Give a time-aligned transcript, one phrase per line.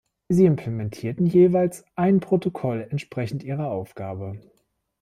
[0.29, 4.41] Sie implementieren jeweils ein Protokoll entsprechend ihrer Aufgabe.